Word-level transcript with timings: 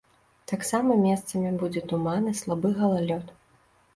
Таксама 0.51 0.95
месцамі 1.01 1.51
будзе 1.63 1.83
туман 1.91 2.31
і 2.31 2.35
слабы 2.41 2.73
галалёд. 2.79 3.25